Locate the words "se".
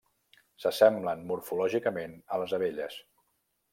0.63-0.69